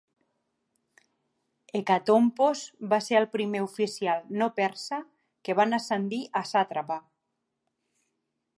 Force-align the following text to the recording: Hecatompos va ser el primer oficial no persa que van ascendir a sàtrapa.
Hecatompos 1.79 2.63
va 2.93 2.99
ser 3.09 3.19
el 3.19 3.29
primer 3.35 3.61
oficial 3.65 4.25
no 4.43 4.47
persa 4.61 4.99
que 5.49 5.57
van 5.61 5.79
ascendir 5.81 6.23
a 6.41 6.43
sàtrapa. 6.55 6.99